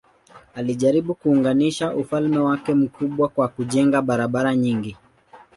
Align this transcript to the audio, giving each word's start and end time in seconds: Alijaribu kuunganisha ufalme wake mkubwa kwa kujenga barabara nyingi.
Alijaribu 0.55 1.13
kuunganisha 1.13 1.95
ufalme 1.95 2.37
wake 2.37 2.73
mkubwa 2.73 3.29
kwa 3.29 3.47
kujenga 3.47 4.01
barabara 4.01 4.55
nyingi. 4.55 4.97